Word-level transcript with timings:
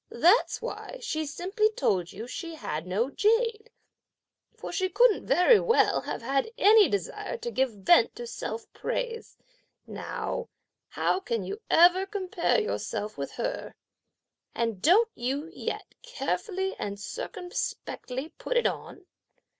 That's 0.09 0.63
why 0.63 0.97
she 0.99 1.27
simply 1.27 1.69
told 1.69 2.11
you 2.11 2.23
that 2.23 2.31
she 2.31 2.55
had 2.55 2.87
no 2.87 3.11
jade; 3.11 3.69
for 4.57 4.71
she 4.71 4.89
couldn't 4.89 5.27
very 5.27 5.59
well 5.59 6.01
have 6.01 6.23
had 6.23 6.51
any 6.57 6.89
desire 6.89 7.37
to 7.37 7.51
give 7.51 7.69
vent 7.71 8.15
to 8.15 8.25
self 8.25 8.65
praise. 8.73 9.37
Now, 9.85 10.49
how 10.87 11.19
can 11.19 11.43
you 11.43 11.61
ever 11.69 12.07
compare 12.07 12.59
yourself 12.59 13.15
with 13.15 13.33
her? 13.33 13.75
and 14.55 14.81
don't 14.81 15.11
you 15.13 15.51
yet 15.53 15.93
carefully 16.01 16.75
and 16.79 16.99
circumspectly 16.99 18.29
put 18.39 18.57
it 18.57 18.65
on? 18.65 19.05